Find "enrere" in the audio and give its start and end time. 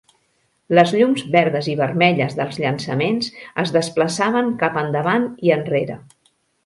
5.59-5.99